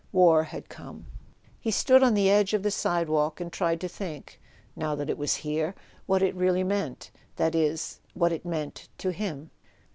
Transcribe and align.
War 0.11 0.45
had 0.45 0.67
come. 0.67 1.05
He 1.59 1.69
stood 1.69 2.01
on 2.01 2.15
the 2.15 2.27
edge 2.27 2.53
of 2.55 2.63
the 2.63 2.71
sidewalk, 2.71 3.39
and 3.39 3.53
tried 3.53 3.79
to 3.81 3.87
think—now 3.87 4.95
that 4.95 5.11
it 5.11 5.17
was 5.19 5.35
here—what 5.45 6.23
it 6.23 6.33
really 6.33 6.63
meant: 6.63 7.11
that 7.35 7.53
is, 7.53 7.99
what 8.15 8.31
it 8.31 8.43
meant 8.43 8.89
to 8.97 9.11
him. 9.11 9.51